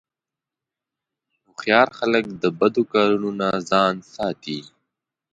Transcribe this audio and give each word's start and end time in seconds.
هوښیار 1.45 1.87
خلک 1.97 2.23
د 2.41 2.43
بدو 2.59 2.83
کارونو 2.93 3.29
نه 3.39 3.49
ځان 3.69 3.95
ساتي. 4.13 4.59